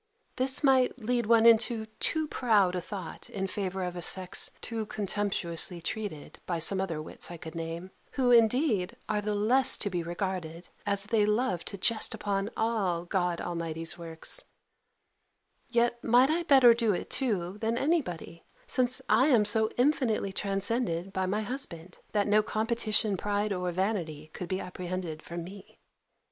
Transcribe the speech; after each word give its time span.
This 0.37 0.63
might 0.63 0.97
lead 0.97 1.27
one 1.27 1.45
into 1.45 1.85
too 1.99 2.27
proud 2.27 2.73
a 2.75 2.81
thought 2.81 3.29
in 3.29 3.45
favour 3.45 3.83
of 3.83 3.95
a 3.95 4.01
sex 4.01 4.49
too 4.59 4.87
contemptuously 4.87 5.79
treated 5.79 6.39
by 6.47 6.57
some 6.57 6.81
other 6.81 6.99
wits 6.99 7.29
I 7.29 7.37
could 7.37 7.53
name, 7.53 7.91
who, 8.13 8.31
indeed, 8.31 8.95
are 9.07 9.21
the 9.21 9.35
less 9.35 9.77
to 9.77 9.91
be 9.91 10.01
regarded, 10.01 10.69
as 10.87 11.03
they 11.03 11.23
love 11.23 11.63
to 11.65 11.77
jest 11.77 12.15
upon 12.15 12.49
all 12.57 13.05
God 13.05 13.41
Almighty's 13.41 13.95
works: 13.95 14.43
yet 15.69 16.03
might 16.03 16.31
I 16.31 16.41
better 16.41 16.73
do 16.73 16.93
it, 16.93 17.11
too, 17.11 17.59
than 17.59 17.77
anybody, 17.77 18.43
since 18.65 19.03
I 19.07 19.27
am 19.27 19.45
so 19.45 19.69
infinitely 19.77 20.33
transcended 20.33 21.13
by 21.13 21.27
my 21.27 21.41
husband, 21.41 21.99
that 22.11 22.27
no 22.27 22.41
competition, 22.41 23.17
pride 23.17 23.53
or 23.53 23.69
vanity, 23.71 24.31
could 24.33 24.49
be 24.49 24.59
apprehended 24.59 25.21
from 25.21 25.43
me. 25.43 25.77